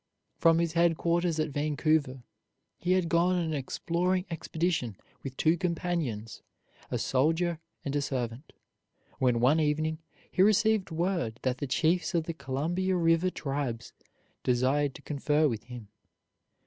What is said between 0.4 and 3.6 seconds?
his headquarters at Vancouver he had gone on an